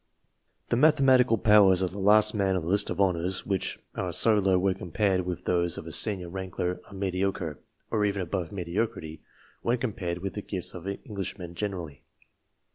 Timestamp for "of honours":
2.89-3.45